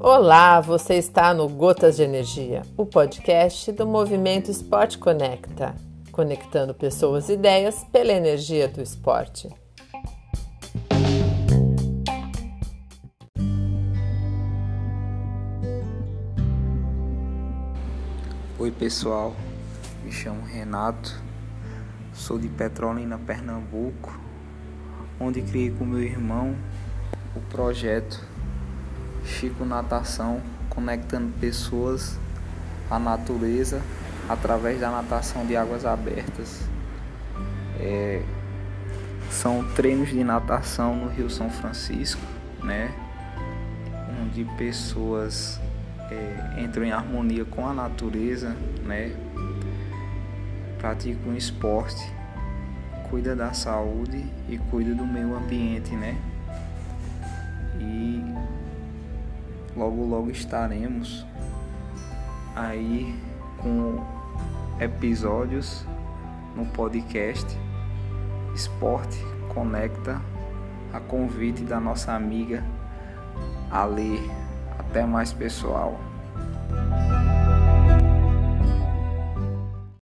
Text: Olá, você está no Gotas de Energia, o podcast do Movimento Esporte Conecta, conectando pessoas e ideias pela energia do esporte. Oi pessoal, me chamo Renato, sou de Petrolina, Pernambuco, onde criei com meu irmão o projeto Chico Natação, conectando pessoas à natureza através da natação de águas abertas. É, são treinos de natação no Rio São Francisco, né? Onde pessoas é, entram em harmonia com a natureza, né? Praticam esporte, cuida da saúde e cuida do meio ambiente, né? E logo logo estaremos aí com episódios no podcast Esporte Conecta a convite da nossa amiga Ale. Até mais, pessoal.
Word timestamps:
Olá, 0.00 0.60
você 0.60 0.94
está 0.94 1.34
no 1.34 1.48
Gotas 1.48 1.96
de 1.96 2.04
Energia, 2.04 2.62
o 2.76 2.86
podcast 2.86 3.72
do 3.72 3.86
Movimento 3.86 4.50
Esporte 4.50 4.98
Conecta, 4.98 5.74
conectando 6.12 6.72
pessoas 6.72 7.28
e 7.28 7.32
ideias 7.32 7.84
pela 7.92 8.12
energia 8.12 8.68
do 8.68 8.80
esporte. 8.80 9.48
Oi 18.58 18.70
pessoal, 18.70 19.34
me 20.04 20.12
chamo 20.12 20.44
Renato, 20.46 21.20
sou 22.14 22.38
de 22.38 22.48
Petrolina, 22.48 23.18
Pernambuco, 23.18 24.18
onde 25.18 25.42
criei 25.42 25.70
com 25.70 25.84
meu 25.84 26.02
irmão 26.02 26.54
o 27.34 27.40
projeto 27.40 28.20
Chico 29.24 29.64
Natação, 29.64 30.40
conectando 30.70 31.32
pessoas 31.40 32.18
à 32.90 32.98
natureza 32.98 33.82
através 34.28 34.80
da 34.80 34.90
natação 34.90 35.44
de 35.46 35.56
águas 35.56 35.84
abertas. 35.84 36.62
É, 37.78 38.22
são 39.30 39.64
treinos 39.74 40.08
de 40.08 40.22
natação 40.22 40.96
no 40.96 41.08
Rio 41.08 41.28
São 41.28 41.50
Francisco, 41.50 42.22
né? 42.62 42.94
Onde 44.22 44.44
pessoas 44.56 45.60
é, 46.10 46.62
entram 46.62 46.84
em 46.84 46.92
harmonia 46.92 47.44
com 47.44 47.68
a 47.68 47.74
natureza, 47.74 48.56
né? 48.84 49.14
Praticam 50.78 51.36
esporte, 51.36 52.12
cuida 53.10 53.34
da 53.34 53.52
saúde 53.52 54.24
e 54.48 54.58
cuida 54.70 54.94
do 54.94 55.06
meio 55.06 55.36
ambiente, 55.36 55.94
né? 55.94 56.16
E 57.80 58.24
logo 59.76 60.04
logo 60.04 60.30
estaremos 60.30 61.26
aí 62.54 63.14
com 63.58 64.04
episódios 64.80 65.86
no 66.54 66.64
podcast 66.66 67.46
Esporte 68.54 69.18
Conecta 69.52 70.20
a 70.92 71.00
convite 71.00 71.62
da 71.62 71.78
nossa 71.78 72.12
amiga 72.12 72.64
Ale. 73.70 74.30
Até 74.78 75.04
mais, 75.04 75.32
pessoal. 75.32 76.00